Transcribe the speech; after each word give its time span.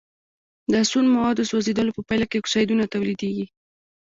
د 0.71 0.73
سون 0.89 1.05
موادو 1.15 1.47
سوځیدلو 1.51 1.95
په 1.97 2.01
پایله 2.07 2.25
کې 2.29 2.39
اکسایدونه 2.39 2.83
تولیدیږي. 2.93 3.45